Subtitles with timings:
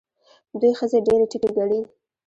[0.59, 1.79] دوی ښځې ډېرې ټیټې ګڼي.